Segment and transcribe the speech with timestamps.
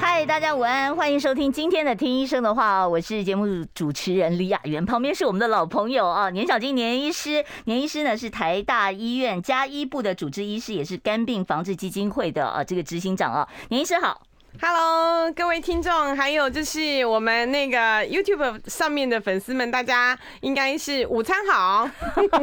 [0.00, 7.44] 嗨，大家午安，欢迎收听今天的《听医生的话》，我是节目主持人李雅媛，旁边是我们的老朋友啊，年小金年医师。
[7.64, 13.48] 年医师呢是台大医院家医部的主治医师，也是肝病防治基金会的啊这个执行长啊。
[13.68, 14.22] 年医师好。
[14.60, 21.90] Hello，各位听众，还有就是我们那个 YouTube 上面的粉丝们，大家应该是午餐好。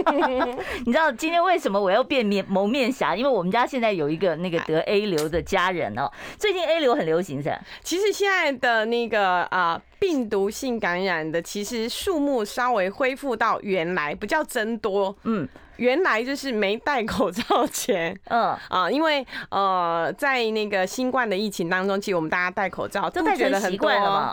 [0.86, 3.16] 你知道今天为什么我要变面蒙面侠？
[3.16, 6.12] 因为我们家现在有一个那个得 A 流的家人哦。
[6.38, 7.58] 最近 A 流很流行噻？
[7.82, 15.48] 其实现在的那个啊病毒性感染的，其实数目稍微恢复到原来，不叫增多，嗯。
[15.78, 23.90] 原来就是没戴口罩前，嗯啊，因为呃，在那个新冠的疫情当中，其实我们大家戴口罩都戴了很多，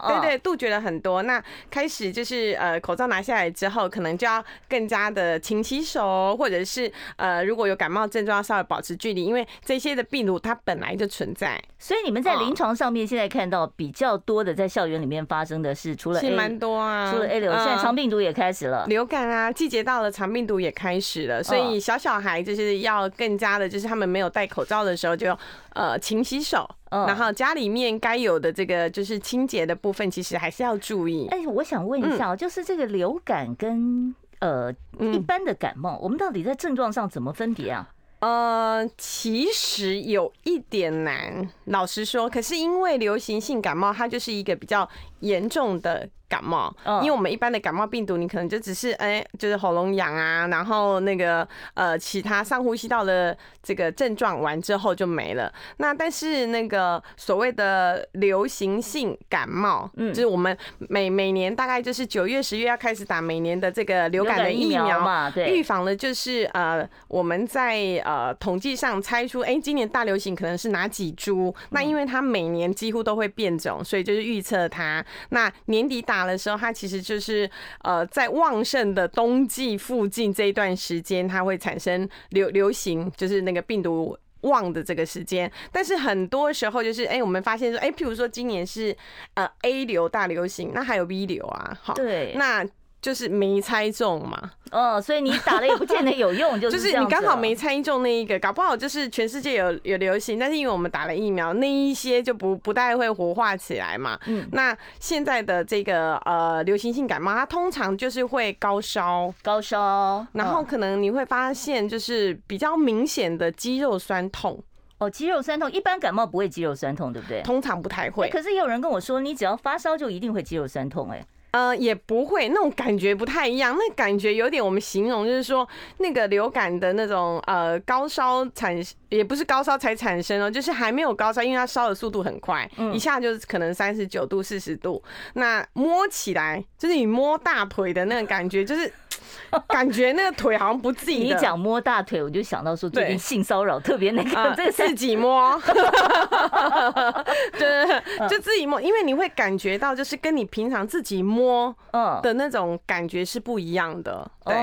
[0.06, 1.22] 对对，杜绝了很多。
[1.22, 11.58] 那开始就是呃，口罩拿下来之后，可能就要更加的勤洗手，或者是呃，如果有感冒症状，要稍微保持距离，因为这些的病毒它本来就存在。
[11.78, 21.42] 所以你们在临床上面现在看到比较多的在校园里面发生的是，除了 A 蛮多啊，除了 A 流，现在肠病毒也开始了，流感啊，季节到了，肠病毒也开始了。
[21.42, 25.36] 所以小小孩就是要更加的，就是他们没有戴口罩的时候，就
[25.74, 31.28] 呃勤洗手，然后家里面该有的这个就是清洁的部分，其实还是要注意。
[31.30, 37.88] 哎，我想问一下，就是这个流感跟呃一般的感冒，我们到底在症状上怎么分别啊？
[38.20, 42.28] 呃，其实有一点难，老实说。
[42.28, 44.88] 可是因为流行性感冒，它就是一个比较
[45.20, 46.08] 严重的。
[46.28, 46.70] 感冒，
[47.02, 55.50] 因为我们一般的感冒病毒，你可能就只是哎，就是喉咙痒啊，然后那个呃其他上呼吸道的这个症状完之后就没了。
[55.78, 60.54] 那但是那个所谓的流行性感冒，嗯，就是我们
[60.90, 71.54] 每每年大概就是九月十月要开始打每年的这个流感的疫苗嘛，对，预防的就是呃我们在呃统计上猜出，哎，今年大流行可能是哪几株？
[71.70, 76.17] 那因为它每年几乎都会变种，所以就是预测它那年底打。
[76.18, 77.48] 打的时候，它其实就是
[77.82, 85.50] 呃，在旺盛的冬季附近这一段时间，它会产生流流行，就是那个病毒旺的这个时间。
[85.70, 88.96] 但是很多时候就是，哎，我们发现说，哎，譬如说今年是
[89.34, 92.66] 呃 A 流大流行，那还有 B 流啊，好，对，那。
[93.08, 104.20] 就是没猜中嘛，哦，所以你打了也不见得有用， 就是就是你刚好没猜中那一个，搞不好就是全世界有有流行，但是因为我们打了疫苗，那一些就不不太会活化起来嘛。
[104.26, 114.62] 嗯，那现在的这个呃流行性感冒，它通常就是会高烧，高烧，然后可能你会发现就是比较明显的肌肉酸痛。
[114.98, 117.40] 哦，肌肉酸痛，一般感冒不会肌肉酸痛，对不对？
[117.40, 118.28] 通常不太会。
[118.28, 121.24] 可是也有人跟我说，你只要发烧就一定会肌肉酸痛，哎。
[121.50, 123.74] 呃，也不会，那种感觉不太一样。
[123.76, 125.66] 那感觉有点，我们形容就是说，
[125.98, 128.76] 那个流感的那种呃高烧产，
[129.08, 135.02] 也不是高烧才产生哦，就是还没有高烧，因为它烧的速度很快，一下就是可能三十九度、四十度。
[135.34, 138.92] 那摸起来就是你摸大腿的那个感觉，就是。
[139.68, 141.18] 感觉那个腿好像不自己。
[141.18, 145.60] 你讲摸大腿，我就想到说最近性骚扰特别那个，这个自己摸，
[147.58, 151.74] 对，就自己摸，因为你会感觉到就是跟你平常自己摸
[152.22, 154.54] 的那种感觉是不一样的，对，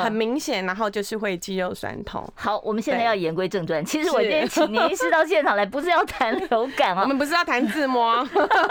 [0.00, 2.24] 很明显，然后就是会肌肉酸痛。
[2.34, 8.26] 好，我们现在要言归正传，其实我今天请年医师到现场来，不是要谈流感啊，我们不是要谈自摸，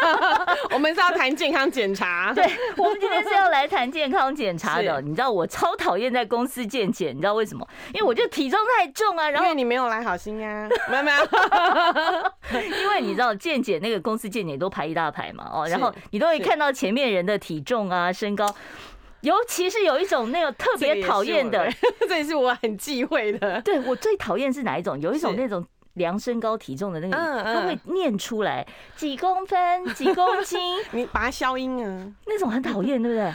[0.73, 2.31] 我们是要谈健康检查。
[2.33, 2.43] 对，
[2.77, 5.47] 我们今天是要来谈健康检查的，你知道我。
[5.53, 7.67] 超讨厌在公司健检，你知道为什么？
[7.93, 9.29] 因为我觉得体重太重啊。
[9.29, 11.17] 然后因为你没有来好心啊， 没有没有。
[12.81, 18.45] 因为你知道健检那个公司健检都排一大排嘛，哦，然后你都会看到前面人的体重啊、身高，
[19.21, 21.69] 尤其是有一种那个特别讨厌的，
[22.09, 23.61] 这也是我很忌讳的。
[23.61, 24.99] 对，我最讨厌是哪一种？
[24.99, 25.63] 有一种那种
[25.93, 28.65] 量身高体重的那个，他会念出来
[28.95, 30.59] 几公分、几公斤，
[30.91, 33.31] 你把它消音啊，那种很讨厌，对不对？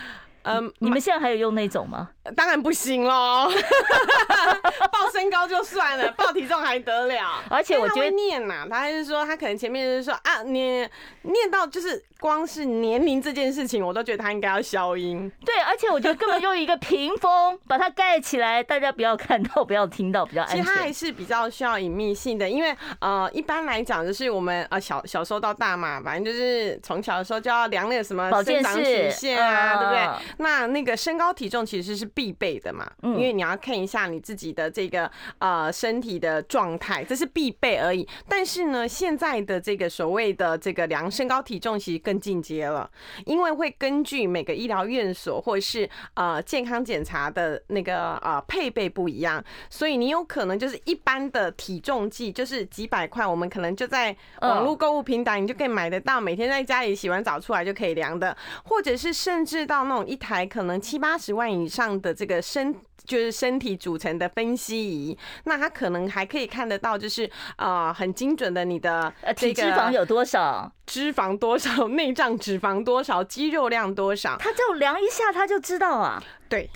[0.49, 2.09] 嗯，你们现在还有用那种吗？
[2.37, 3.49] 当然不行喽，
[4.93, 7.43] 报身高就算了，报体重还得了？
[7.49, 10.87] 而且我觉得念呐，他还是说他可能前面就是说啊，你
[11.23, 15.31] 念到就是光是年龄这件事情，我都觉得他应该要消音。
[15.45, 20.59] 对，而且我觉得根本用一个屏风把它盖起来，大家不要看到，不要听到，比较安全。
[20.59, 30.38] 其实它还是比较需要隐秘性的，因为呃，一般来讲就是我们呃小小时候到大嘛，反正就是从小的时候就要量那个什么生长曲线啊，对不对？
[30.39, 38.07] 那那个身高体重其实是必备的嘛，因为你要看一下你自己的这个呃身体的状态，这是必备而已。
[38.29, 42.91] 但是呢，现在的这个所谓的这个量身高体重其实更进阶了，
[43.27, 76.23] 因为会根据每个医疗院所或者是呃健康检查的那个呃配备不一样，所以你有可能就是一般的体重计就是几百块，我们可能就在网络购物平台你就可以买得到，每天在家里洗完澡出来就可以量的，或者是甚至到那种一台可能七八十万以上的这个身就是身体组成的分析仪，那它可能还可以看得到，就是呃很精准的你的体脂肪有多少，脂肪多少， 内脏脂肪多少，肌肉量多少，它就量一下，它就知道啊。
[76.49, 76.69] 对。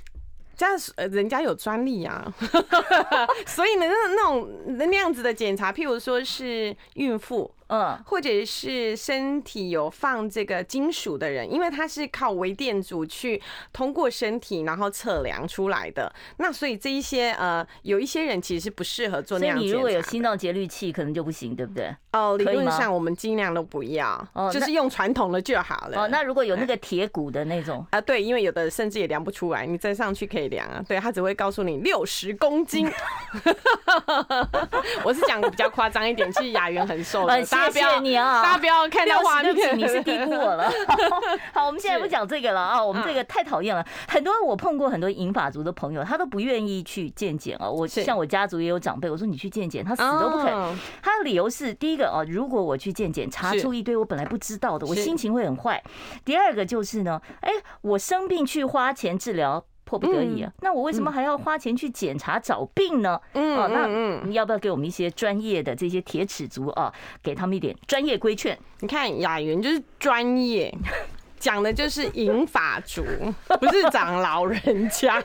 [0.54, 2.32] 这样呃，人家有专利啊，
[3.46, 7.52] 所以呢，那那种那样子的检查，譬如说是孕妇。
[7.72, 13.40] 嗯，或者是身体有放这个金属的人，因为他是靠微电阻去
[13.72, 16.12] 通过身体然后测量出来的。
[16.36, 19.56] 那所以这一些呃，有一些人其实是不适合做那样。
[19.56, 21.90] 所以你如果有心脏节律器，可能就不行，对不对？
[22.12, 26.02] 哦，理论上我们尽量都不要，就是用传统的就好了。
[26.02, 30.84] 哦，那如果有那个 铁骨的那种啊，对，因为有的甚至也量不出来，你再上去可以量啊。
[30.86, 32.86] 对，他只会告诉你六十公斤。
[35.02, 37.42] 我是讲的比较夸张一点，其实雅媛很瘦的。
[37.70, 38.42] 谢谢你啊！
[38.42, 40.70] 大家不要看到画面，你是低估我了。
[41.52, 42.82] 好，我们现在不讲这个了啊！
[42.82, 43.84] 我们这个太讨厌了。
[44.08, 47.68] 很多我碰过很多银发族的朋友，他都不愿意去健检啊。
[47.68, 50.78] 我像我家族也有长辈，我说你去健检，他死都不肯。
[51.02, 55.78] 他的理由是：第一个啊，如果我去健检，查出一堆我本来不知道的，我心情会很坏；
[56.24, 57.50] 第二个就是呢，哎，
[57.82, 59.64] 我生病去花钱治疗。
[59.92, 63.20] 迫不得已啊，那我为什么还要花钱去检查找病呢？
[63.34, 63.86] 嗯，哦，那
[64.26, 66.90] 你要不要给我们一些专业的这些铁齿族啊，
[67.22, 68.58] 给他们一点专业规劝？
[68.80, 70.74] 你看雅云就是专业，
[71.38, 73.04] 讲的就是银发族，
[73.60, 75.22] 不是长老人家。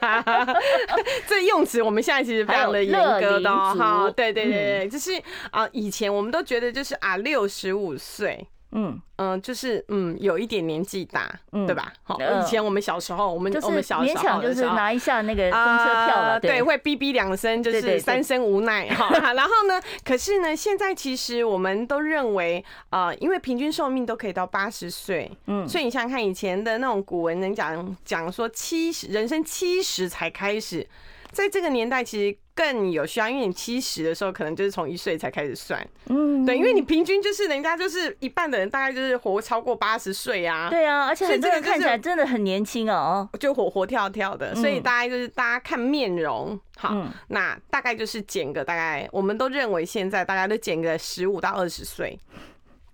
[1.28, 4.12] 这用词我们现在其实非常的严格的哈。
[4.12, 5.12] 对对对对，就是
[5.52, 8.46] 啊，以前我们都觉得就是啊，六十五岁。
[8.79, 11.91] 嗯嗯，就是嗯，有一点年纪大，对吧？
[12.03, 19.09] 好，以前我们小时候，我们我们小时候就是拿一下那个公车票了，对，会哔哔两声，就是三声无奈哈。
[19.33, 30.88] 然后呢，可是呢，现在其实我们都认为，呃，因为平均寿命都可以到八十岁，嗯，所以你想想看，以前的那种古文人讲讲说七十人生七十才开始，
[31.31, 32.38] 在这个年代其实。
[32.57, 35.88] 更有需要，因为你七十的时候，可能就是从一岁才开始算。
[36.07, 40.68] 嗯，对，因为你平均就是人家就是一半的人，大概就是活超过八十岁啊。
[40.71, 44.56] 对啊，而且很多人看起来真的很年轻哦，就活活跳跳的。
[44.56, 52.19] 所以大概就是大家看面容，好，那大概就是减个大概，我们都认为现在大家都减个十五到二十岁。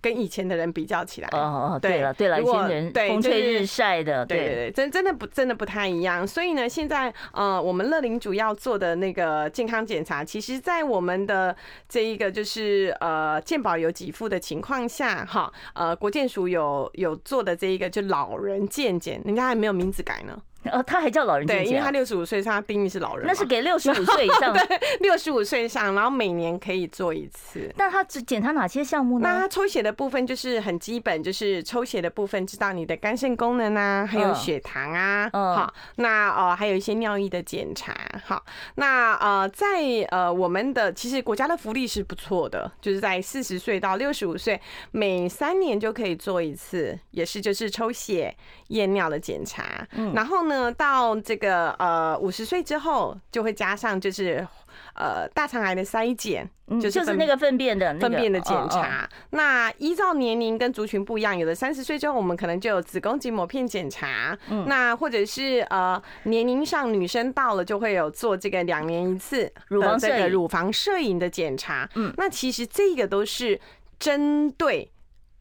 [0.04, 6.26] 跟以前的人比较起来，哦哦，对了对了，以前人风吹日晒的，对对对，真真的不真的不太一样。
[6.26, 11.56] 所以呢，现在呃，我们乐龄主要做的那个健康检查，其实，在我们的
[11.88, 20.38] 这一个就是呃健保有给付的情况下，哈，呃，国健署有有做的这一个就老人健检，人家还没有名字改呢。
[20.72, 23.26] 哦，他还叫老人对，因为他六十五岁，他定义是老人。
[23.26, 27.70] 那是给六十五岁以上，对，六十五岁以上，然后每年可以做一次。
[27.76, 29.28] 那他只检查哪些项目呢？
[29.28, 37.94] 那他抽血的部分就是很基本，就是抽血的部分知道你的肝肾功能啊，还有血糖啊，好，那呃还有一些尿液的检查，
[38.24, 38.42] 好，
[38.76, 39.66] 那呃在
[40.08, 44.58] 呃我们的其实国家的福利是不错的，就是在四十岁到六十五岁，
[44.92, 48.34] 每三年就可以做一次，也是就是抽血
[48.68, 50.53] 验尿的检查，嗯然后呢。
[50.72, 54.46] 到这个呃五十岁之后，就会加上就是
[54.94, 59.08] 呃大肠癌的筛检，就是就是那个粪便的粪便的检查。
[59.30, 64.36] 那依照年龄跟族群不一样，有的三十岁之后，我们可能就有子宫颈抹片检查。
[64.48, 71.88] 嗯那或者是呃年龄上女生到了，就会有做这个两年一次乳房这个乳房摄影的检查。
[71.94, 73.60] 嗯，那其实这个都是
[73.98, 74.90] 针对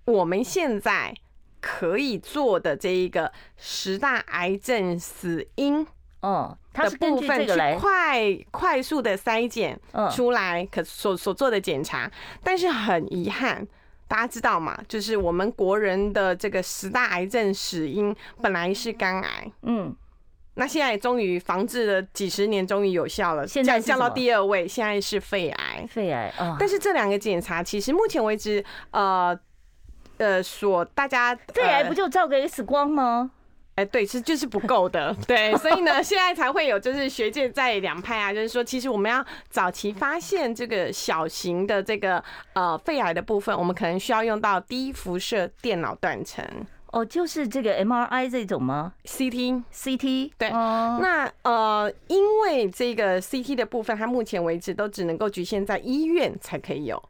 [0.06, 1.14] 我们现在。
[1.64, 5.88] 可以做的这一个十大癌症死因
[6.20, 9.80] 哦，它是根据这个来快快速的筛检
[10.12, 12.12] 出来可所所做的检查，
[12.44, 13.66] 但是很遗憾，
[14.10, 14.78] 大家知道吗？
[14.90, 19.96] 就是我们国人的这个十大癌症死因本来是肝癌，嗯，
[20.56, 26.58] 那现在终于防治了几十年，终于有效了，现在降到第二位，现在是肺癌，肺癌啊。
[26.60, 29.40] 但是这两个检查其实目前为止，呃。
[30.18, 33.32] 呃，所大家肺癌不就照个 X 光吗？
[33.76, 46.46] 哎，对，是就是不够的，对，所以呢，现在才会有就是学界在两派啊，就是说，其实我们要早期发现这个小型的这个呃肺癌的部分，我们可能需要用到低辐射电脑断层。
[46.92, 50.50] 哦，就是这个 MRI 这种吗？CT CT 对。
[50.50, 57.02] 哦那呃，因为这个 CT 的部分，它目前为止都只能够局限在医院才可以有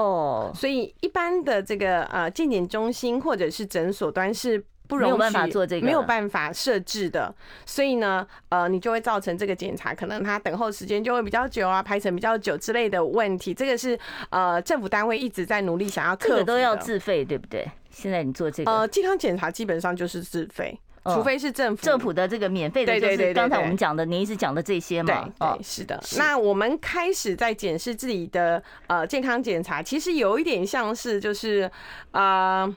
[0.00, 4.64] 哦，所以一般的这个呃健检中心或者是诊所端是。
[4.88, 7.34] 不没有办法做这个，没有办法设置的，
[7.64, 13.52] 所以呢，呃，你就会造成这个检查可能它等候时间就会比较久啊，排程比较久之类的问题。
[13.52, 13.98] 这个是
[14.30, 16.36] 呃政府单位一直在努力想要克服的。
[16.36, 17.68] 这个都要自费，对不对？
[17.90, 20.78] 现在你做这个，呃，健康检查基本上就是自费，
[21.14, 25.28] 除非是政府政府的这个免费的，就是刚才我们讲的，您一直讲的这些嘛。
[25.38, 26.02] 对，是的。
[26.16, 31.70] 那我们开始在检视自己的呃健康检查，其实有一点像是就是
[32.10, 32.76] 呃。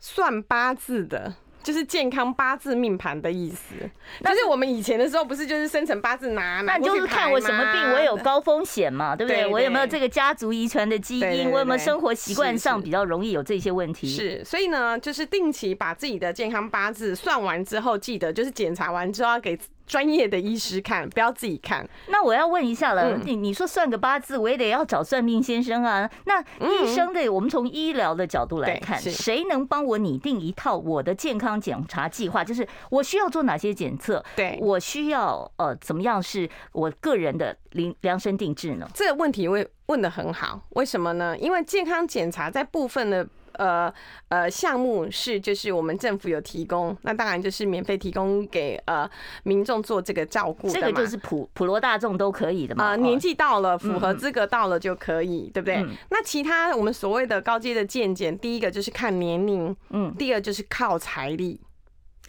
[0.00, 1.34] 算八字的，
[1.68, 3.74] 就是健康八字命盘的意思。
[4.22, 9.46] 但是我们以前的时候，不是就是生辰八字拿，那就是看我什么病，我有高风险嘛，对不对？
[9.46, 11.50] 我有没有这个家族遗传的基因？
[11.50, 14.08] 我有没有生活习惯上比较容易有这些问题？
[14.08, 19.58] 是，所以呢，就是定期把自己的健康八字算完之后，记得就是检查完之后要给。
[19.88, 21.88] 专业的医师看，不要自己看。
[22.08, 26.08] 那我要问一下了，你你说算个八字，我也得要找算命先生啊。
[26.26, 32.44] 那医生的，我们从医疗的角度来看，谁能帮我拟定一套我的健康检查计划？
[32.44, 34.22] 就是我需要做哪些检测？
[34.36, 38.86] 对，我需要呃怎么样是我个人的量量身定制呢？
[38.94, 41.36] 这个问题问问的很好，为什么呢？
[41.38, 43.26] 因为健康检查在部分的。
[43.58, 43.92] 呃
[44.28, 49.08] 呃，项目是就是我们政府有提供，那当然就是免费提供给呃
[49.42, 50.70] 民众做这个照顾。
[50.70, 52.84] 这个就是普普罗大众都可以的嘛。
[52.84, 55.76] 啊、呃，年纪到了，符合资格到了就可以，嗯、对不对？
[55.76, 61.60] 嗯、那其他我们所谓的高阶的健检，第一个就是看年龄，嗯，第二就是靠财力，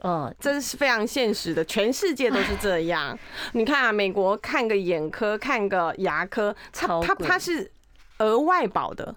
[0.02, 3.18] 哦，这是非常现实的，全世界都是这样。
[3.54, 7.72] 你看啊，美国看个眼科，看个牙科，它它它是
[8.18, 9.16] 额外保的。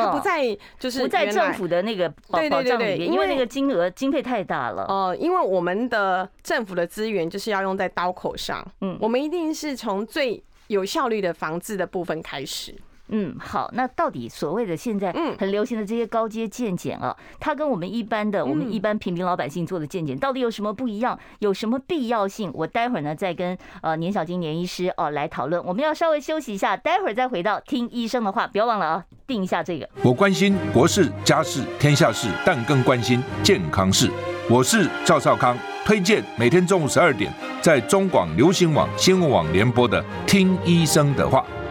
[0.00, 4.84] 它不在，就是不在政府的那个保保障里面，因为那个金额经费太大了。
[4.88, 12.74] 哦，因为我们的政府的资源就是要用在刀口上，嗯，我们一定是从最有效率的防治的部分开始。
[13.16, 21.16] 嗯，好，那到底所谓的现在很流行的这些高阶健检啊，它跟我们一般的我们一般平民老百姓做的健检到底有什么不一样？
[21.38, 22.50] 有什么必要性？
[22.52, 25.64] 我待会儿呢再跟呃年小金年医师哦来讨论。
[25.64, 29.88] 我们要稍微休息一下，待会儿再回到听医生的话，不要忘了啊，定一下这个。
[30.02, 34.10] 我关心国事、家事、天下事，但更关心健康事。
[34.50, 41.46] 我是赵少康，推荐每天中午十二点在中广流行网新闻网联播的《听医生的话》。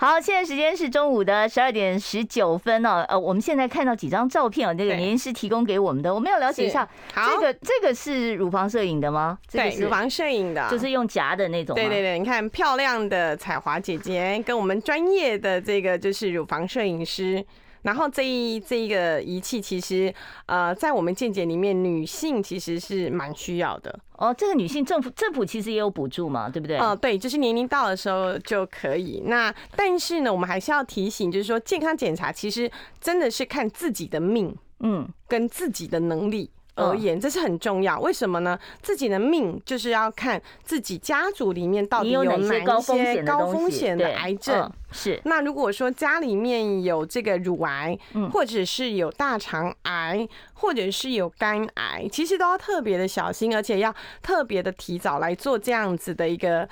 [0.00, 3.04] 好，现在时间是中午的十二点十九分哦。
[3.06, 6.88] 呃，我们现在看到几张照片哦，那个年医师提供给我们的，我们要了解一下。
[7.12, 9.38] 好，这个这个是乳房摄影的吗？
[9.52, 11.74] 对，乳房摄影的，就是用夹的那种。
[11.76, 17.44] 对对对，你看漂亮的彩华姐姐跟我们专业的这个就是乳房摄影师。
[17.82, 20.12] 然后这一这一个仪器其实，
[20.46, 24.34] 呃，在我们健检里面，女性其实是蛮需要的哦。
[24.36, 26.76] 这个女性政府政府其实也有补助嘛，对不对？
[26.78, 29.22] 哦、呃，对，就是年龄到的时候就可以。
[29.26, 32.70] 那但是呢，我们还是要提醒，就是说健康检查其实
[33.00, 36.50] 真的是看自己的命，嗯，跟自己的能力。
[36.80, 38.00] 而言，这是很重要。
[38.00, 38.58] 为什么呢？
[38.82, 44.70] 自己的命就是要看自己家族里面到底有哪些高风险的癌症。
[44.92, 45.20] 是。
[45.24, 47.96] 那如果说家里面有这个乳癌，
[48.32, 50.28] 或者是有大肠癌，
[50.60, 56.68] 或者是有肝癌，其实都要特别的小心，而且要特别的提早来做这样子的一个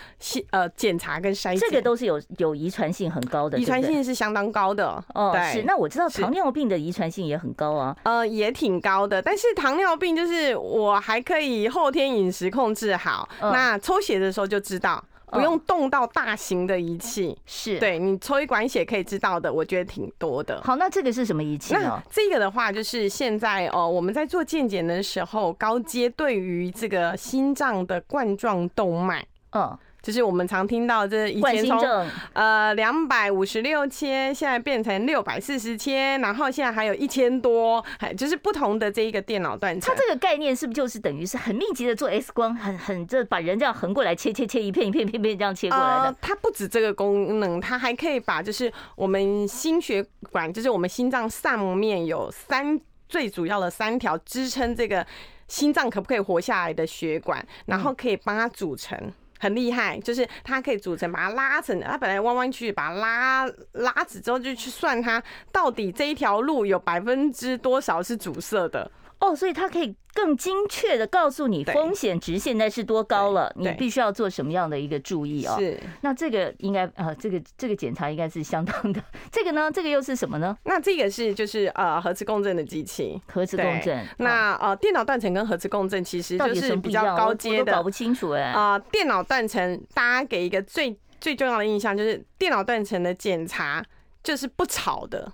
[0.51, 1.59] 呃检查跟筛检。
[1.59, 5.03] 这个都是有有遗传性很高的，遗传性是相当高的。
[5.15, 5.63] 哦，是。
[5.63, 7.97] 那我知道糖尿病的遗传性也很高啊。
[8.03, 15.03] 呃，也挺高的，但是糖尿病就是我还可以后天饮食控制好，那抽血的时候就知道。
[15.31, 20.61] 不用动到大型的仪器，是对你抽一管血可以知道的，我觉得挺多的。
[20.63, 22.03] 好，那这个是什么仪器呢？
[22.11, 29.79] 这个的话，就是现在哦，我们在做健检的时候，高阶对于这个心脏的冠状动脉，嗯。
[30.09, 39.95] 就是我们常听到这以前从呃两百五十六千，现在变成六百四十千，然后现在还有一千多，还就是不同的这一个电脑断层。
[39.95, 46.05] 它这个概念是不是就是等于是很密集的做 X 光，很很这把人这样横过来切切切一片一片片片这样切过来的？
[46.05, 55.07] 呃，它不止这个功能，它还可以把就是我们心血管，就是我们心脏上面有三最主要的三条支撑这个
[55.49, 58.99] 心脏可不可以活下来的血管，然后可以帮它组成。
[59.39, 68.91] 很厉害，就是它可以组成，把它拉成，它本来弯弯曲曲，把它拉拉直之后，就去算它到底这一条路有百分之多少是阻塞的。
[69.21, 75.57] 哦，所以它可以更精确的告诉你风险值现在是多高了，你必须要做什么样的一个注意哦。
[75.59, 79.03] 是，那这个应该呃，这个这个检查应该是相当的。
[79.33, 80.57] 这个呢，这个又是什么呢？
[80.65, 84.07] 那这个是就是呃核磁共振的机器，核磁共振。
[84.19, 88.43] 那呃电脑断层跟核磁共振其实就是比较高阶的，搞不清楚哎。
[88.43, 93.85] 啊，电脑断层大家给一个最最重要的印象就是电脑断层的检查
[94.23, 95.33] 就是不吵的。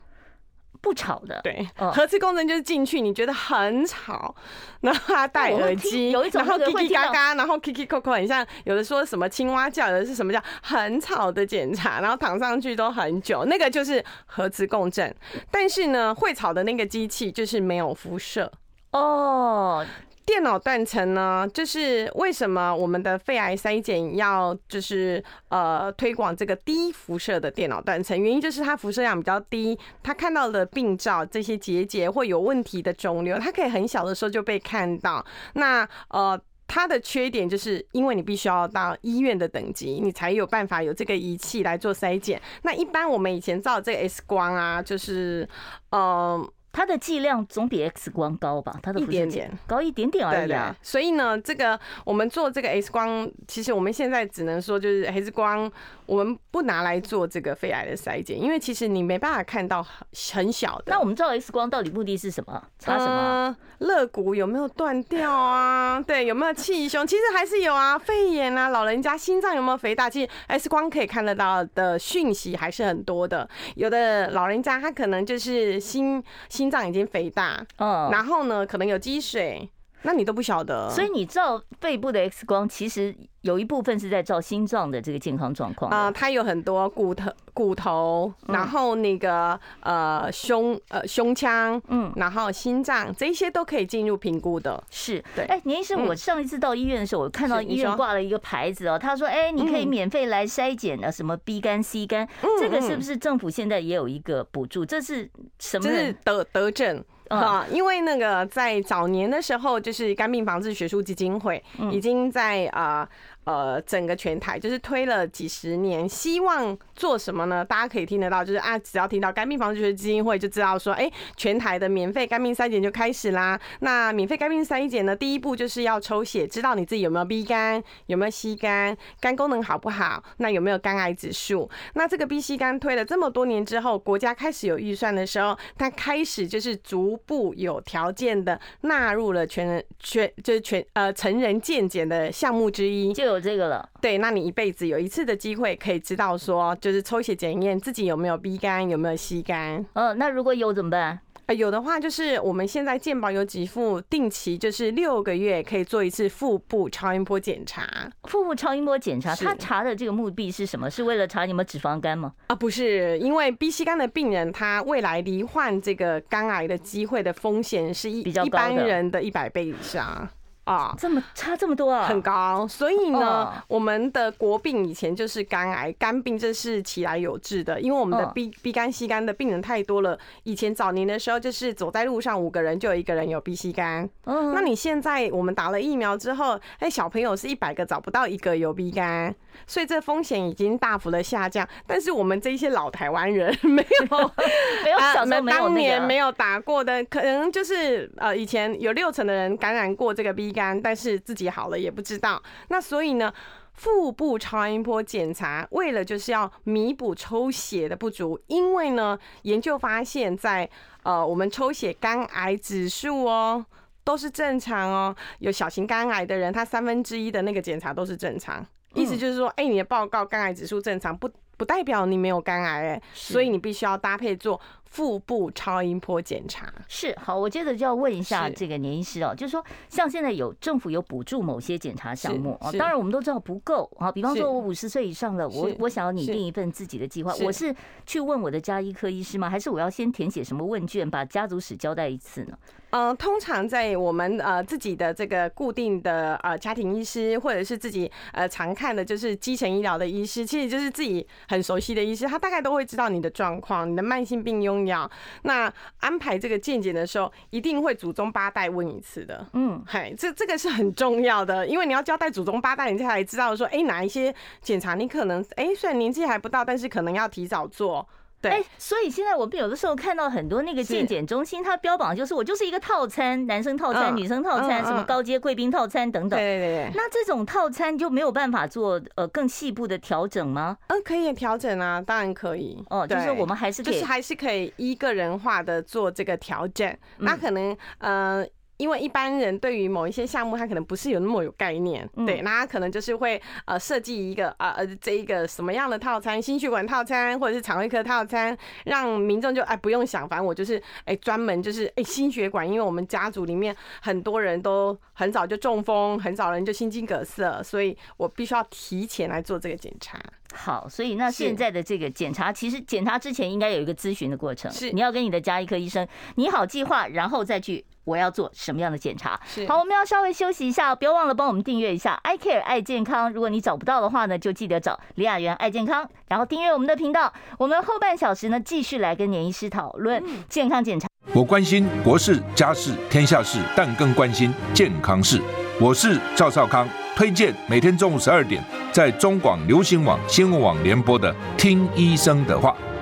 [0.85, 4.35] 不吵的，对，核磁共振就是进去，你觉得很吵，
[4.83, 15.13] 然后他戴耳机，有一种然后叽叽嘎嘎，然后 Kiki Coco 很像有的说什么青蛙叫，有的是什么叫很吵的检查， 然后躺上去都很久，那个就是核磁共振。
[15.51, 18.53] 但是呢，会吵的那个机器就是没有辐射
[18.93, 19.87] 哦。
[20.27, 28.19] 电脑断层呢，就是为什么我们的肺癌筛检要就是呃推广这个低辐射的电脑断层？
[28.19, 35.25] 原因就是它辐射量比较低，它看到的病灶这些结节或有问题的肿瘤，它可以很小的时候就被看到。
[35.53, 42.41] 那呃，它的缺点就是因为你必须要到医院的等级，你才有办法有这个仪器来做筛检。
[42.63, 45.47] 那一般我们以前照这个 X 光啊，就是
[45.91, 46.51] 呃。
[46.75, 48.77] 它的剂量总比 X 光高吧？
[48.83, 50.75] 它的一点点高一点点而已啊。
[50.83, 55.71] 所以呢，这个我们做这个 X 光，其实我们现在只能说就是 X 光，
[56.05, 59.87] 我们不拿来做这个肺癌的筛检，因为其实你没办法看到
[60.35, 60.87] 很小的。
[60.89, 62.61] 那我们照 X 光到底目的是什么？
[62.81, 63.57] 查什么？
[63.79, 66.01] 肋骨有没有断掉啊？
[66.01, 67.07] 对，有没有气胸？
[67.07, 70.11] 其实还是有啊，肺炎啊，老人家心脏有没有肥大？
[70.11, 73.49] 其实 X 光可以看得到的讯息还是很多的。
[73.77, 76.64] 有的老人家他可能就是心心。
[76.65, 79.69] 心脏已经肥大，嗯，然后呢，可能有积水，
[80.05, 80.89] 那你都不晓得。
[80.91, 86.11] 所以你照背部的 X 光，其实有一部分是在照心脏的这个健康状况啊。
[86.11, 94.83] 它有很多骨头、骨头，然后那个呃胸呃胸腔，嗯，然后心脏，这些都可以进入评估的。
[94.91, 95.45] 是，对。
[95.47, 102.29] 哎，年医生，我上一次到医院的时候，我看到医院挂了一个牌子哦，他说：“哎，你可以免费来筛检的，什么 B 肝、C 肝，
[102.61, 104.85] 这个是不是政府现在也有一个补助？
[104.85, 107.03] 这是什么？”这是德德政。
[107.29, 113.01] 啊，因为那个在早年的时候，就是肝病防治学术基金会已经在啊。
[113.01, 113.09] 呃，
[113.45, 117.65] 呃整个全台就是推了几十年，希望做什么呢？
[117.65, 123.59] 大家可以听得到，就是啊，只要听到肝病防治学基金会，就知道说，哎，全台的免费肝病筛检就开始啦。
[123.81, 131.69] 那免费肝病筛检呢，第一步就是要抽血，知道你自己有没有 B 肝，有没有 C 肝，肝功能好不好，那有没有肝癌指数？
[131.95, 143.13] 那这个 B、C 肝推了这么多年之后，国家开始有预算的时候，它开始就是逐步有条件的纳入了全人全就是全呃成人健检的项目之一。
[143.13, 149.85] 就有这个了，对，那你一辈子有一次的机会可以知道说，就是抽血检验自己有没有 B 肝，有没有 C 肝。
[149.93, 151.21] 嗯，那如果有怎么办？
[151.47, 157.87] 呃，有的话就是我们现在健保有给付，定期就是六个月可以做一次腹部超音波检查。
[158.23, 160.91] 腹部超音波检查，他查的这个目的是什么？
[160.91, 162.33] 是为了查你们脂肪肝吗？
[162.47, 170.27] 啊，不是，因为 B、C 肝的病人，他未来罹患这个肝癌的机会的风险是一比较一般人的一百倍以上。
[170.65, 172.67] 啊，这么差这么多啊，很高。
[172.67, 180.19] 所以呢，我们的国病以前就是肝癌，肝病这是其来有治的，因为我们的 B B 肝 C 肝的病人太多了。
[180.45, 184.09] 以前早年的时候，就是走在路上五个人就有一个人有 B C 肝。
[184.25, 189.35] 嗯，那你现在我们打了疫苗之后，哎，小朋友是一百个找不到一个有 B 肝，
[189.67, 191.69] 所以这风险已经大幅的下降。
[191.87, 194.17] 但是我们这些老台湾人没有，
[194.83, 200.55] 没有小时候没有当年没有打过的，可能就是呃以前有六成的人感染过这个 B。
[200.55, 202.41] 肝，但是自己好了也不知道。
[202.69, 203.35] 那所以呢，
[203.73, 210.71] 腹部超音波检查为了就是要弥补抽血的不足，因为呢，研究发现，在
[211.03, 213.67] 呃我们抽血肝癌指数哦
[214.05, 218.65] 都是正常哦，有小型肝癌的人，他三分之一的那个检查都是正常，
[218.95, 224.61] 意思就是说，哎，你的报告肝癌指数正常，不不代表你没有肝癌哎，所以你必须要搭配做。
[224.95, 234.13] 腹部超音波检查是好，我接着就要问一下这个年医师哦，就是说，像现在有政府有补助某些检查项目啊，当然我们都知道不够啊。
[234.13, 237.75] 比方说，我五十岁以上了，我我想要拟定一份自己的计划，我是
[238.07, 239.51] 去问我的家医科医师吗？
[239.51, 242.57] 还是我要先填写什么问卷，把家族史交代一次呢？
[242.95, 255.11] 呃，通常在我们呃自己的这个固定的呃家庭医师，或者是自己呃常看的就是基层医疗的医师，其实就是自己很熟悉的医师，他大概都会知道你的状况，你的慢性病用药。
[255.43, 259.45] 那安排这个健检的时候，一定会祖宗八代问一次的。
[259.55, 268.09] 嗯，嗨，这这个是很重要的，因为你要交代祖宗八代，你才知道说，哎，哪一些检查你可能，哎，虽然年纪还不到，但是可能要提早做。
[268.49, 276.39] 哎、欸，所以现在我们有的时候看到很多那个健检中心，它标榜就是我就是一个套餐，男生套餐、嗯、女生套餐，嗯、什么高阶贵宾套餐等等。
[276.39, 276.91] 对对对。
[276.95, 280.77] 那这种套餐就没有办法做呃更细部的调整吗？
[280.89, 282.83] 嗯，可以调整啊，当然可以。
[282.91, 286.89] 哦，就是我们还是就是还是可以一个人化的做这个调整。
[286.89, 288.47] 嗯、那可能呃。
[288.77, 310.19] 因为一般人对于某一些项目，他可能不是有那么有概念，对，那他可能就是会呃设计一个啊呃这一个什么样的套餐，心血管套餐或者是肠胃科套餐，让民众就哎不用想，反正我就是哎专门就是哎心血管，因为我们家族里面很多人都很早就中风，很早人就心肌梗塞，所以我必须要提前来做这个检查。
[310.53, 316.07] 好，所以那现在的这个检查，其实检查之前应该有一个咨询的过程，是你要跟你的家医科医生
[316.37, 317.85] 拟好计划，然后再去。
[318.05, 319.39] 我要做什么样的检查？
[319.67, 323.33] 好，我们要稍微休息一下，不要忘了帮我们订阅一下 I Care 爱健康。
[323.33, 327.33] 如果你找不到的话呢，就记得找李雅媛爱健康，然后订阅我们的频道。
[327.59, 331.09] 我们后半小时呢，继续来跟年医师讨论健康检查。
[331.33, 335.41] 我关心国事、家事、天下事，但更关心健康事。
[335.81, 338.63] 我是赵少康，推荐每天中午十二点
[338.93, 342.77] 在中广流行网、新闻网联播的《听医生的话》。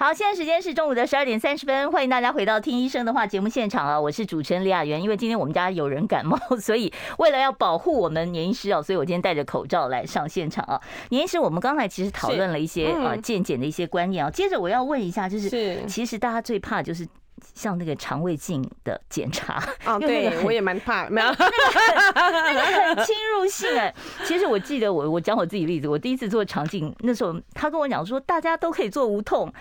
[0.00, 4.00] 好，现在时间是中午的十二点三十分，欢迎大家回到听医生的话节目现场啊！
[4.00, 5.02] 我是主持人李雅媛。
[5.02, 10.80] 因为今天我们家有人感冒， 所以为了要保护我们年医师啊，所以我今天戴着口罩来上现场啊。
[11.10, 17.06] 年医师，我们刚才其实讨论了一些啊健检的一些观念啊，接着我要问一下，就是其实大家最怕就是。
[17.54, 21.36] 像那个肠胃镜的检查 哦，对，我也蛮怕，没 有很
[23.04, 23.92] 侵入性哎。
[24.24, 29.52] 其实我记得我我讲我自己例子，我第一次做肠镜，那时候他跟我讲说大家都可以做无痛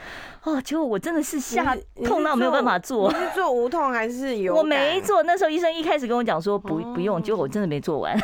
[0.43, 3.11] 哦，结果我真的是吓痛到没有办法做。
[3.11, 4.55] 你是做无痛还是有？
[4.55, 8.17] 我没做，那时候医生一开始跟我讲说不不用，结果我真的没做完。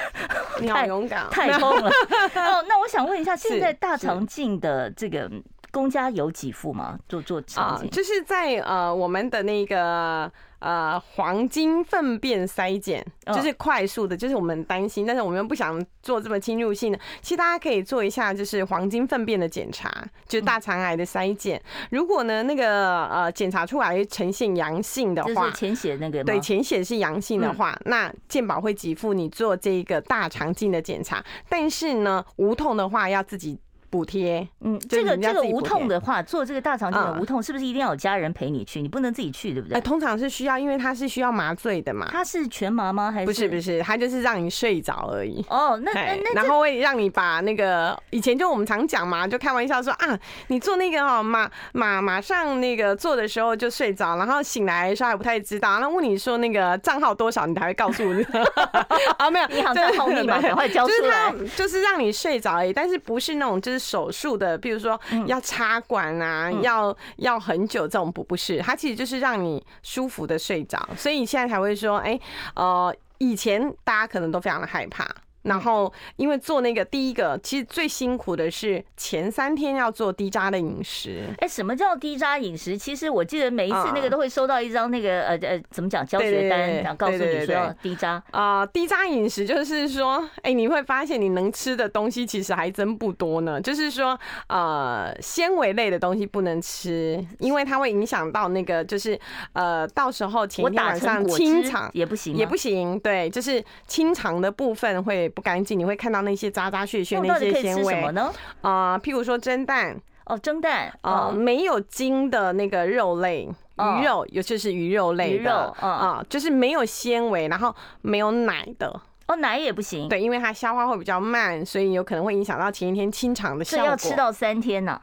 [0.59, 2.63] 你好勇敢，太痛了哦。
[2.67, 5.29] 那我想问一下，现在大肠镜的这个。
[5.75, 6.97] 公家有给付吗？
[7.09, 16.99] 做做肠镜，就是在呃我们的那个呃黄金粪便筛检，就是快速的，就是我们担心，但是我们不想做这么侵入性的。
[17.21, 19.91] 其实大家可以做一下，就是黄金粪便的检查，
[20.25, 21.61] 就是大肠癌的筛检。
[21.91, 31.21] 如果呢那个呃检查出来呈现阳性的话，潜血那个对潜血是阳性的话，那健保会给付你做这个大肠镜的检查。
[31.49, 33.59] 但是呢无痛的话要自己。
[33.95, 38.81] 补贴，嗯，这个这个无痛的话，做这个大肠镜的无痛，是不是一定要有家人陪你去？
[38.81, 39.79] 你不能自己去，对不对？
[39.79, 42.09] 通常是需要，因为它是需要麻醉的嘛。
[42.11, 43.09] 它是全麻吗？
[43.09, 43.47] 还是不是？
[43.47, 45.41] 不是，它就是让你睡着而已。
[45.49, 58.25] 哦，那那那，然后会让你把那个以前就我们常讲嘛，就开玩笑说啊，你做那个哦，马马马上那个做的时候就睡着，然后醒来的时候还不太知道，然后问你说那个账号多少，你才会告诉你。
[59.17, 61.33] 啊，没有，银行账号密码赶快交出来。
[61.55, 64.57] 就是让你睡着而已，但是不是那种就是手术的。
[64.57, 72.21] 比如说要插管啊，嗯、要要很久这种不不是，它其实就是让你舒服的睡着，所以你现在才会说，哎、欸，
[72.55, 75.07] 呃，以前大家可能都非常的害怕。
[75.45, 81.23] 然后，因为做那个第一个，其实最辛苦的是前三天要做低渣的饮食。
[81.37, 82.75] 哎，什么叫低渣饮食？
[82.75, 88.65] 其实我记得每一次那个都会收到一张那个呃呃，怎么讲教学单，然后告诉你说要低渣啊。
[88.65, 93.61] 低渣饮食就是说，哎，你会发现你能吃的东西其实还真不多呢。
[93.61, 99.17] 就是说，呃，纤维类的东西不能吃，因为它会影响到那个，就是
[99.53, 102.99] 呃，到时候前一天晚上清肠也不行，也不行。
[102.99, 105.31] 对，就是清肠的部分会。
[105.35, 107.93] 不干净，你会看到那些渣渣屑屑那些纤维。
[107.93, 108.31] 什么呢？
[108.61, 109.95] 啊，譬如说蒸蛋
[110.25, 120.07] 哦，蒸蛋啊，没有筋的那个肉类，鱼肉，尤其是鱼肉类的啊，就是没有纤维，然后没有奶的哦，奶也不行。
[120.07, 123.85] 对，因为它消化会比较慢，所以有可能会影响到前一天清肠的效果。
[123.87, 124.99] 要吃到三天呢？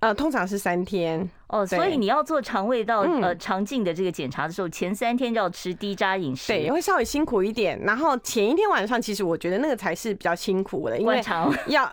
[0.00, 1.28] 呃，通常是三天。
[1.48, 7.80] 哦，所以你要做肠胃道嗯呃肠镜的这个检查的时候，前三天就要吃低渣饮食，对，会稍微辛苦一点。
[7.84, 11.22] 然后前一天晚上，其实我觉得那个才是比较辛苦的，因为
[11.68, 11.88] 要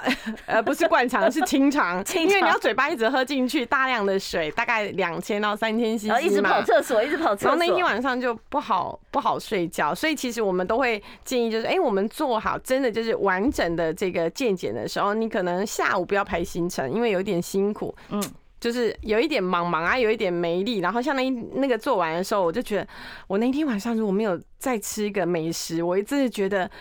[0.48, 9.94] 呃不是灌肠，是清肠， 因为你要嘴巴一直喝进去大量的水，大概两千到三千 CC，然后一直跑厕所，一直跑厕所，然后那天晚上就不好不好睡觉。
[9.94, 18.20] 所以其实我们都会建议，就是哎，我们做好真的就是完整的这个健检的时候，你可能下午不要排行程，因为有点辛苦，嗯。
[18.63, 20.80] 就是有一点忙忙啊，有一点没力。
[20.80, 22.88] 然后像那那个做完的时候，我就觉得，
[23.28, 26.71] 我那天晚上如果没有再吃一个美食，我一直觉得。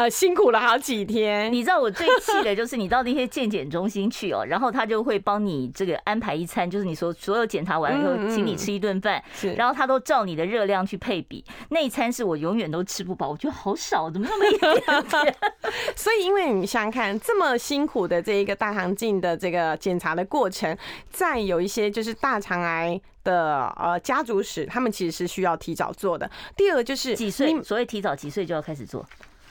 [0.00, 1.52] 呃，辛苦了好几天。
[1.52, 9.22] 你知道我最气的就是你到那些健检中心去哦，然后他就会帮你这个安排一餐，就是你说所有检查完了以后，请你吃一顿饭，
[9.58, 11.44] 然后他都照你的热量去配比。
[11.68, 15.36] 那一餐是我永远都吃不饱，我觉得好少，怎么那么一点点？
[15.94, 20.74] 所以，因为你想想看，这么辛苦的这一个大肠镜的这个检查的过程，
[21.10, 26.30] 再有一些就是大肠癌的呃家族史，他们其实是需要提早做的。
[26.56, 27.62] 第二个就是几岁？
[27.62, 29.06] 所谓提早几岁就要开始做？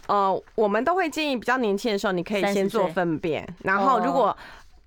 [0.10, 4.36] 呃，我们都会建议比较年轻的时候，你可以先做粪便，然后如果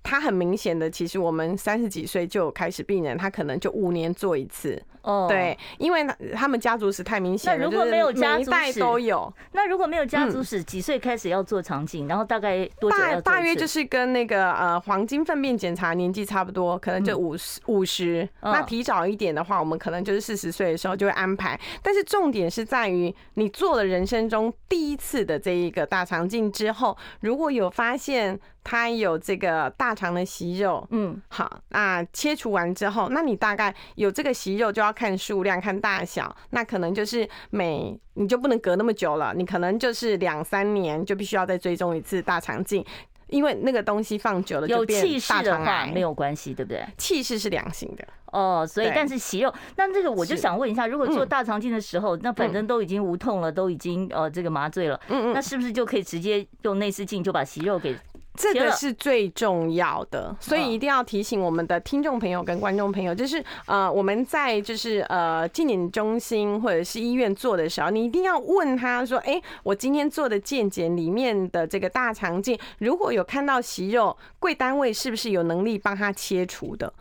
[0.03, 4.83] 他很明显的，其实我们三十几岁就有开始病人，他可能就五年做一次。
[5.03, 9.31] 哦，对，因为他们家族史太明显了，那如果没有家族史都有。
[9.51, 12.07] 那如果没有家族史，几岁开始要做肠镜？
[12.07, 12.97] 然后大概多久？
[12.97, 18.27] 大大约就是跟那个呃黄金粪便检查年纪差不多，可能就五十五十。
[18.41, 21.59] 那提早一点的话，我们可能就是四十岁的时候就会安排。
[21.81, 34.93] 但是重点是在于你做了人生中第一次的这一个大肠镜之后，如果有发现它有这个大肠的息肉，嗯，好，那切除完之后，那你大概有这个息肉就要。
[34.93, 42.85] 看数量，看大小，那可能就是每你就不能隔那么久了，你可能就是两三年就必须要再追踪一次大肠镜，
[43.27, 46.85] 因为那个东西放久了就变大肠癌，没有关系，对不对？
[46.95, 57.97] 气势是良性的哦，所以但是息肉，那这个我就想问一下，如果做大肠镜的时候，那反正都已经无痛了，都已经呃这个麻醉了，嗯嗯，那是不是就可以直接用内视镜就把息肉给？
[58.35, 76.91] 这个是最重要的，所以一定要提醒我们的听众朋友跟观众朋友，就是呃，我们在就是呃健检中心或者是医院做的时候，你一定要问他说：“哎，我今天做的健检里面的这个大肠镜，如果有看到息肉，贵单位是不是有能力帮他切除的？”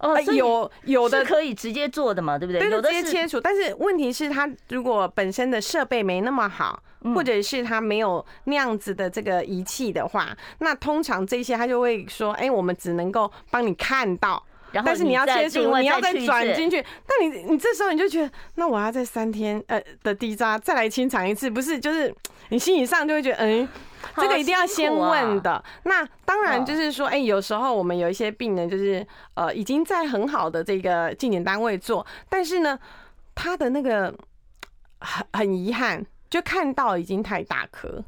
[0.00, 2.68] 哦，有有的可以直接做的嘛，对不对？
[2.70, 6.82] 有的直接切除，但是问题是，他如果本身的设备没那么好，
[7.14, 14.42] 或者是他没有那样子的这个仪器的话，那通常这些他就会说，哎，我们只能够帮你看到，
[14.84, 21.78] 但是你要切除，你要再转进去，那你你这时候你就觉得，那我要在三天呃的低渣再来清肠一次，不是？
[21.78, 22.14] 就是
[22.50, 23.68] 你心理上就会觉得，嗯。
[24.16, 25.62] 这个一定要先问的。
[25.84, 32.78] 那当然就是说，哎，有时候我们有一些病人就是呃已经在很好的这个定点单位做，但是呢，
[33.34, 34.12] 他的那个
[35.00, 38.02] 很很遗憾，就看到已经太大颗。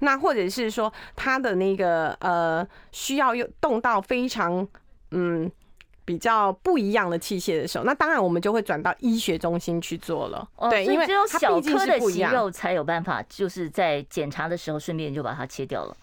[0.00, 4.66] 那或者是说他的那个呃需要用动到非常
[5.10, 5.50] 嗯。
[6.06, 10.48] 比较不一样的器械的时候，那当然我们就会转到医学中心去做了。
[10.70, 15.94] 对，因为只有小颗的息肉才有办法，就是在检查的时候顺便就把它切掉了。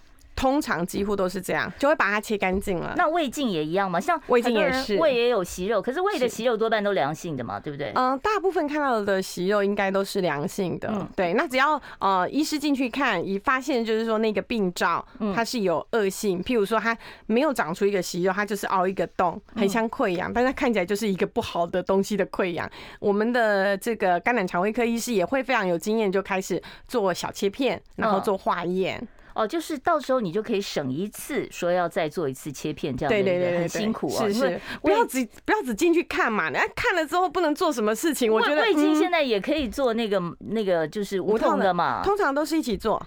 [0.43, 2.93] 通常几乎都是这样，就会把它切干净了。
[2.97, 3.97] 那胃镜也一样吗？
[3.97, 7.93] 像胃镜也是，胃也有息肉，可是胃的息肉多半都良性的嘛，对不对？
[7.95, 10.89] 嗯，大部分看到的息肉应该都是良性的。
[10.91, 11.33] 嗯，对。
[11.35, 22.69] 那只要呃医师进去看，一发现就是说那个病灶它是有恶性，譬如说它没有长出一个息肉，它就是凹一个洞，很像溃疡，但它看起来就是一个不好的东西的溃疡。
[22.99, 29.07] 我们的这个肝胆肠胃科医师也会非常有经验，就开始做小切片，然后做化验。
[29.35, 34.25] 哦，就是到时候你就可以省一次，说要再做一次切片，这样对对对，很辛苦啊。
[34.25, 38.31] 是是，不要只不要只进去看嘛，人家看了之后不能做什么事情。
[38.31, 43.05] 我觉得胃镜现在也可以做那个那个就是无痛的嘛，通常都是一起做。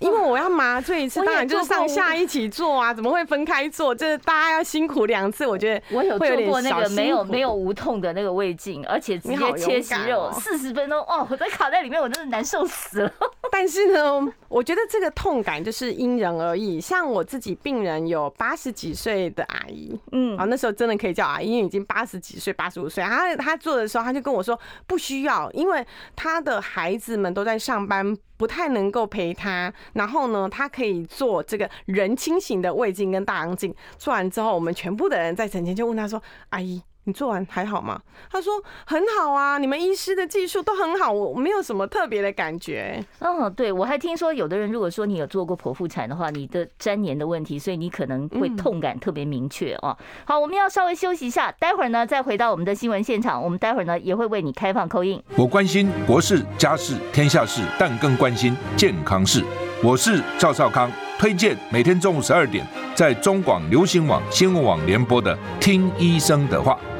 [0.00, 3.94] 因为我要麻醉一次，当然就是上下一起做啊，怎么会分开做？
[3.94, 13.12] 就是大家要辛苦两次，我觉得我有做过那个没有没有无痛的那个胃镜，而且直接切息肉四十分钟哦，我在卡在里面，我真的难受死了。
[13.50, 16.80] 但是呢，我觉得这个痛感就是因人而异。
[16.80, 23.02] 像我自己病人有八十几岁的阿姨，嗯，啊，那时候真的可以叫阿姨，因为已经八十几岁，八十五岁。
[23.02, 28.16] 她她做的时候，她就跟我说不需要，因为她的孩子们都在上班。
[28.36, 33.74] 不太能够陪他，然后呢，他可以做这个人清醒的胃镜跟大肠镜。
[33.98, 38.00] 做完之后，我们全部的人在诊间就问他说：“阿姨，你做完还好吗？
[38.30, 38.52] 他说
[38.84, 43.02] 很好啊，你们医师的技术都很好，我没有什么特别的感觉。
[43.20, 49.96] 哦，对，我还听说有的人如果说你有做过剖腹产的话，你的粘连的问题，所以你可能会痛感特别明确哦。
[50.24, 55.22] 好，我们要稍微休息一下，待会儿呢再回到我们的新闻现场，我们待会儿呢也会为你开放 call in。
[55.36, 59.44] 我关心国事、家事、天下事，但更关心健康事。
[59.84, 60.90] 我是赵少康，
[61.20, 62.66] 推荐每天中午十二点
[62.96, 66.72] 在中广流行网、新闻网联播的《听医生的话》。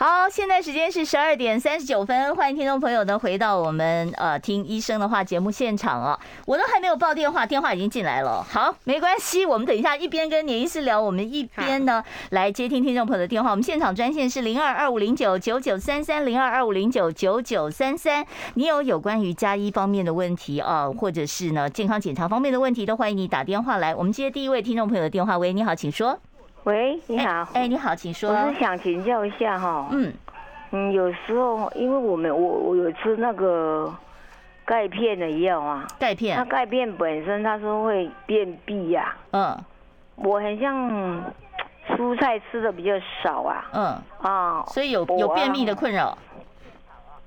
[0.00, 8.40] 好，现在时间是十二点三十九分，欢迎听众朋友呢回到我们呃听医生的话节目现场啊，我都还没有报电话，电话已经进来了。
[8.48, 13.50] 好，没关系，我们等一下一边跟年医师聊，我们一边呢来接听听众朋友的电话。
[13.50, 23.92] 我们现场专线是零二二五零九九九三三零二二五零九九九三三，你有有关于加医方面的问题啊，或者是呢健康检查方面的问题，都欢迎你打电话来。
[23.92, 26.20] 我们接第一位听众朋友的电话，喂，你好，请说。
[26.68, 27.30] 喂，你好。
[27.54, 28.30] 哎、欸欸，你好，请说。
[28.30, 29.88] 我是想请教一下哈。
[29.90, 30.12] 嗯
[30.70, 33.90] 嗯，有时候因为我们我我有吃那个
[34.66, 35.86] 钙片的药啊。
[35.98, 36.36] 钙片。
[36.36, 39.16] 那钙片本身它说会便秘呀。
[39.30, 39.56] 嗯。
[40.16, 41.24] 我很像
[41.96, 43.64] 蔬菜吃的比较少啊。
[43.72, 43.84] 嗯。
[44.20, 44.62] 啊。
[44.66, 46.18] 所以有有便秘的困扰。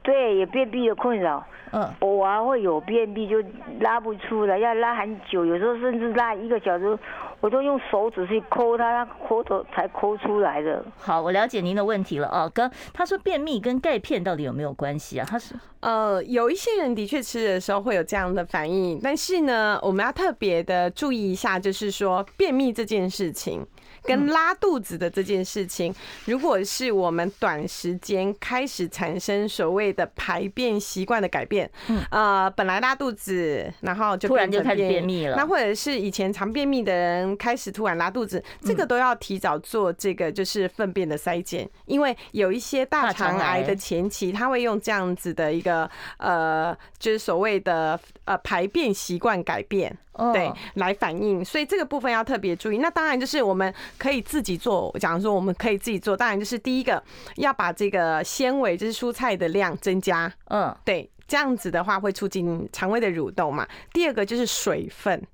[0.04, 1.44] 对，有便秘的困扰。
[1.72, 1.90] 嗯。
[2.00, 3.44] 我啊会有便秘，就
[3.80, 6.96] 拉不出来，要拉很久，有时候甚至拉一个小时。
[7.42, 10.84] 我都用手指去抠它，它抠的才抠出来的。
[10.98, 12.48] 好，我了解您的问题了啊。
[12.48, 15.28] 哥，他说便秘跟钙片到底有没有关系啊？
[15.30, 23.66] 他是呃，有一些人的确吃的时候会有这样的反应，但是呢，我们要特别的注意一下，就是说便秘这件事情。
[24.04, 25.94] 跟拉肚子的这件事情，
[26.26, 49.96] 如果是我们短时间开始产生所谓的排便习惯的改变，嗯，呃，本来拉肚子，然后就突然就开始便秘了，那或者是以前常便秘的人开始突然拉肚子，这个都要提早做这个就是粪便的筛检，因为有一些大肠癌的前期，他会用这样子的一个呃，就是所谓的呃排便习惯改变。
[50.34, 52.78] 对，来反应，所以这个部分要特别注意。
[52.78, 57.02] 那当然就是我们可以自己做，假如说我们可以自己做，当然就是第一个
[57.38, 60.32] 要把这个纤维，就是蔬菜的量增加。
[60.50, 63.68] 嗯，对，这样子的话会促进肠胃的蠕动嘛。
[63.94, 65.26] 第二个就是水分，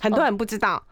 [0.00, 0.82] 很多人不知道，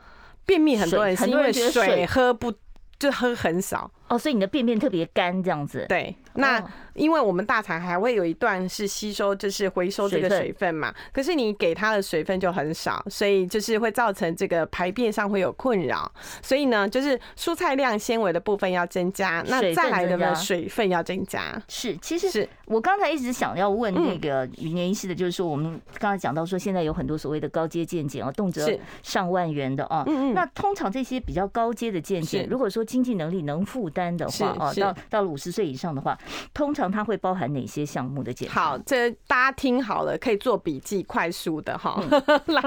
[0.45, 2.53] 便秘很多人是因为水喝不，
[2.99, 3.91] 就喝很少。
[4.11, 5.87] 哦，所以你的便便特别干这样子。
[5.89, 6.63] 对，那。
[6.95, 10.93] 因为我们大肠还会有一段是吸收，就是回收这个水分嘛。
[11.13, 16.13] 可是你给它的水分就很少，所以就是会造成这个排便上会有困扰。
[16.43, 21.63] 所以呢，就是蔬菜量、纤维的部分要增加，那再来的呢，水分要增加。
[21.69, 30.05] 是，其实是我刚才一直想要问那个云年医师的，就是说我们刚才讲到说，现在有很多所谓的高阶健检啊，动辄上万元的啊。
[30.07, 30.35] 嗯嗯。
[30.35, 36.19] 那通常这些比较高阶的健检，如果说经济能力能负担的话哦，到到了五十岁以上的话，
[36.53, 36.91] 通常。
[36.91, 38.71] 它会包含哪些项目的检查？
[38.71, 42.03] 好，这大家听好了，可以做笔记，快速的哈。
[42.47, 42.63] 来，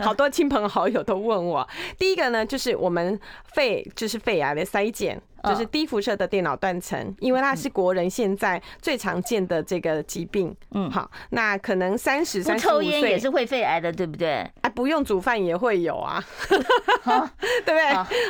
[0.00, 3.18] 好多亲朋好友都问我，第一个呢，就是我们
[3.54, 5.22] 肺，就是肺癌的筛检。
[5.44, 10.54] 就是低辐射的电脑断层，因为它是国人现在最常见的这个疾病。
[10.72, 14.48] 嗯，好，那可能三十、三十五岁抽烟也是会肺癌的，对不对？
[14.60, 16.22] 哎，不用煮饭也会有啊，
[17.64, 17.80] 对不对？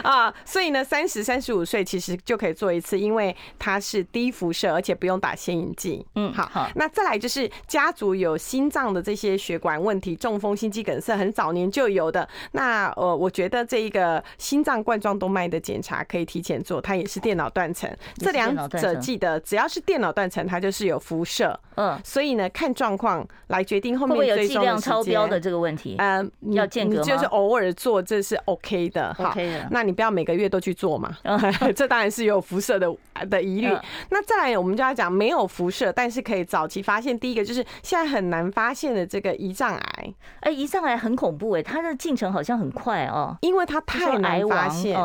[0.02, 6.06] 啊，所以呢，三十、三十五岁其实就可以做一次，因为它是低辐射，而且不用打显影剂。
[6.14, 6.70] 嗯，好，好。
[6.76, 12.28] 那再来就是家族有心脏的这些血管问题，中风、心肌梗塞，很早年就有的。
[12.52, 16.99] 那呃，我觉得这一个心脏冠状动脉的检查可以提前做，它。
[17.00, 21.58] 也是电脑断层，这两者记得，只要是电脑断层，它就是有辐射。
[21.76, 25.96] 嗯，所以呢，看状况来决定后面有剂量超标的这个问题。
[25.98, 27.02] 嗯，要间隔吗？
[27.02, 29.16] 就是偶尔做，这是 OK 的。
[29.18, 29.66] OK 的。
[29.70, 31.16] 那你不要每个月都去做嘛？
[31.74, 32.94] 这当然是有辐射的
[33.30, 33.74] 的疑虑。
[34.10, 37.18] 那再来，我们就要讲没有辐射，但是可以早期发现。
[37.18, 40.14] 第一个就是现在很难发现的这个胰脏癌。
[40.40, 44.98] 哎，胰脏癌很恐怖哎，它的进程好像很快哦，因为它太难发现。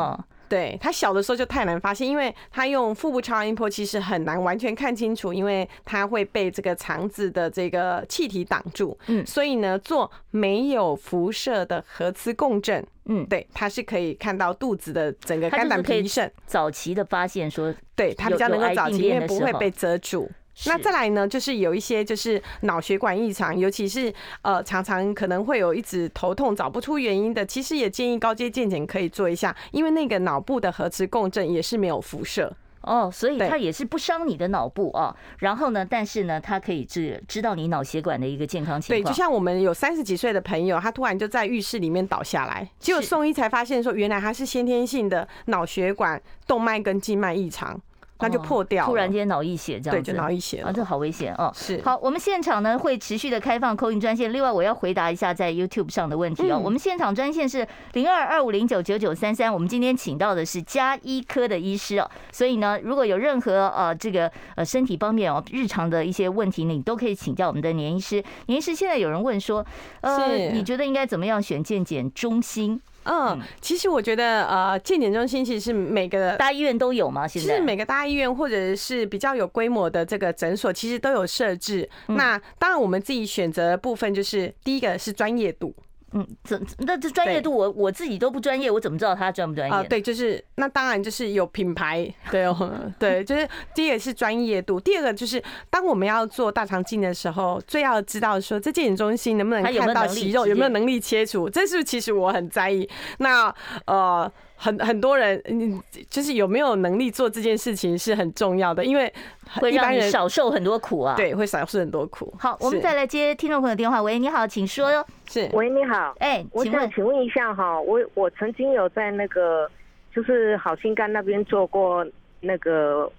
[0.48, 8.98] 对，他小的时候就太难发现，因为他用腹部超音波其实很难完全看清楚，因为他会被这个肠子的这个气体挡住。
[9.06, 20.30] 嗯，所以呢，做没有辐射的核磁共振，嗯，对，他是可以看到肚子的整个肝胆脾肾，早期的发现说，对，他比较能够早期，因为不会被遮住。
[20.64, 32.52] 那再来呢，就是有一些就是脑血管异常，尤其是呃常常可能会有一直头痛找不出原因的，其实也建议高阶健检可以做一下，因为那个脑部的核磁共振也是没有辐射。
[32.82, 35.12] 哦，所以它也是不伤你的脑部啊。
[35.38, 39.02] 然后呢，但是呢，它可以知知道你脑血管的一个健康情况。
[39.02, 47.80] 对，就像我们有三十几岁的朋友，他突然就在浴室里面倒下来，结果送医才发现说，原来他是先天性的脑血管动脉跟静脉异常。
[48.20, 51.52] 那就破掉，突然间脑溢血这样子，对，就脑溢血啊，这好危险哦。
[51.54, 54.32] 是，好，我们现场呢会持续的开放 call in 专线。
[54.32, 56.58] 另外，我要回答一下在 YouTube 上的问题哦。
[56.62, 59.52] 我们现场专线是零二二五零九九九三三。
[59.52, 68.24] 我们今天请到的是加医科的医师哦，所以呢，如果有任何呃这个呃身体方面哦日常的一些问题，你都可以请教我们的年医师。
[68.46, 69.64] 年医师，现在有人问说，
[70.00, 72.80] 呃，你觉得应该怎么样选健检中心？
[73.06, 77.26] 嗯，其实我觉得，呃，健检中心其实是每个大医院都有吗？
[77.26, 81.88] 现在是每个大医院或者是比较有规模的这个诊所，其实都有设置。
[82.08, 85.74] 那当然，我们自己选择的部分就是第一个是专业度。
[86.12, 89.74] 嗯，这那这专业度我我自己都不专业，我怎么知道他专不专业？
[89.74, 102.88] 啊，对，就是那当然就是有品牌，对哦，对，就是第一个是专业度，第二个就是当我们要做大肠镜的时候，最要知道说这健检中心能不能看到息肉，有没有能力切除，这是其实我很在意。
[103.18, 103.54] 那
[103.86, 104.30] 呃。
[104.56, 109.12] 很很多人，你就是有没有能力做这件事情是很重要的，因为
[109.60, 111.14] 会让你少受很多苦啊。
[111.14, 112.32] 对，会少受很多苦。
[112.38, 114.02] 好，我们再来接听众朋友电话。
[114.02, 115.04] 喂，你好，请说哟。
[115.28, 116.14] 是，喂，你好。
[116.18, 119.70] 哎，我想请问一下哈，我我曾经有在那个
[120.14, 122.06] 就是好心肝那边做过
[122.40, 123.10] 那个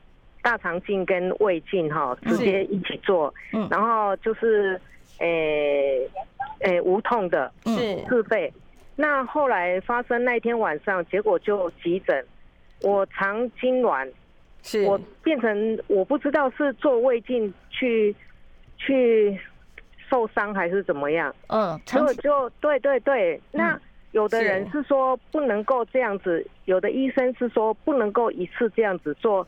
[0.42, 4.80] 大肠镜跟胃镜哈，直接一起做，嗯，然后就是
[5.20, 6.00] 诶
[6.60, 8.52] 诶、欸欸、无痛的，是自费。
[9.00, 12.26] 那后来发生那天晚上，结果就急诊，
[12.82, 14.12] 我肠痉挛，
[14.64, 14.84] 是。
[14.84, 18.14] 我变成我不知道是做胃镜去
[18.78, 19.40] 去
[20.10, 23.80] 受伤还是怎么样，嗯，结果就对对对，那
[24.14, 29.46] 有的人是说不能够这样子，有的医生是说不能够一次这样子做，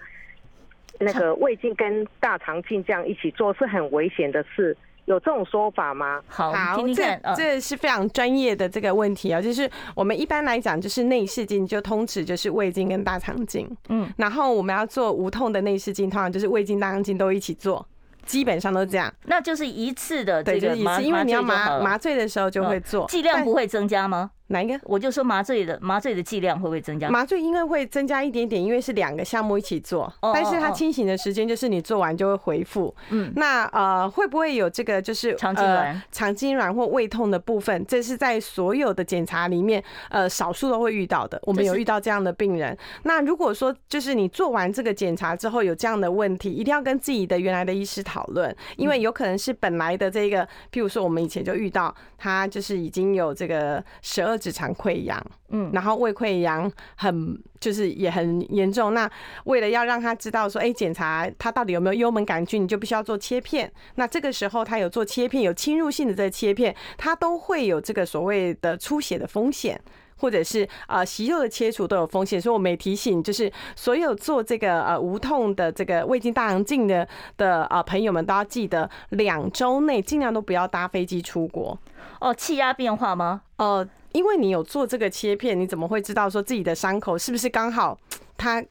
[0.99, 4.77] 那个胃镜跟大肠镜这样一起做是很危险的事。
[5.09, 6.21] 有这种说法吗？
[6.27, 17.85] 好，好，听听看，这这是非常专业的这个问题啊，就是我们一般来讲，就是内视镜就通指就是胃镜跟大肠镜，嗯，然后我们要做无痛的内视镜，通常就是胃镜、大肠镜都一起做。
[18.25, 24.29] 基本上都这样，那就是一次的这个，对，就是一次，因为你要麻麻醉的时候就会做，剂量不会增加吗？
[24.49, 24.79] 哪一个？
[24.83, 27.09] 我就说麻醉的麻醉的剂量会不会增加？
[27.09, 32.93] 麻醉应该会增加一点点，因为是两个项目一起做，但是它清醒的时间就是你做完就会恢复。
[33.09, 37.85] 嗯，那呃会不会有这个就是肠痉挛、肠痉挛或胃痛的部分？
[37.85, 41.39] 这是在所有的检查里面呃少数都会遇到的。
[41.43, 42.77] 我们有遇到这样的病人。
[43.03, 58.93] 那如果说就是你做完这个检查之后有这样的问题，一定要跟自己的原来的医师讨论，因为有可能是本来的这个，譬如说我们以前就遇到他就是已经有这个十二指肠溃疡，嗯，然后胃溃疡很就是也很严重。
[58.93, 59.09] 那
[59.43, 63.69] 为了要让他知道说，哎，检查他到底有没有幽门杆菌，你就必须要做切片。
[63.95, 69.79] 那这个时候他有做切片，有侵入性的这个切片，他都会有这个所谓的出血的风险，
[70.17, 72.39] 或者是啊息肉的切除都有风险。
[72.39, 81.77] 所以我们也提醒，就是所有做这个呃无痛的这个胃镜大肠镜的的啊朋友们都要记得，两周内尽量都不要搭飞机出国。
[82.21, 83.41] 哦，气压变化吗？
[83.57, 83.87] 呃。
[84.11, 87.97] 因为你有做这个切片，你怎么会知道说自己的伤口是不是刚好
[88.37, 88.63] 它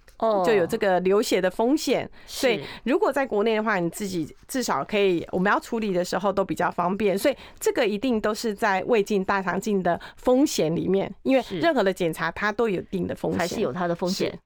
[0.45, 2.09] 就有这个流血的风险？
[2.27, 7.17] 所以如果在国内的话，你自己至少可以，我们要处理的时候都比较方便。
[7.17, 14.39] 所以这个一定都是在胃镜、大肠镜的风险里面，因为任何的检查它都有一定的风险，还是有它的风险。